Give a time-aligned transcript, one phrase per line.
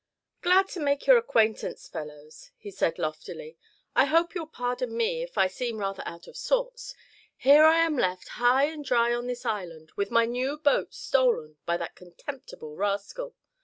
[0.41, 3.55] "Glad to make your acquaintance, fellows," he said, loftily.
[3.95, 6.95] "I hope you'll pardon me if I seem rather out of sorts.
[7.37, 11.57] Here I am left, high and dry on this island, with my new boat stolen
[11.67, 13.35] by that contemptible rascal.